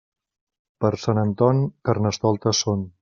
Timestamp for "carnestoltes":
1.91-2.63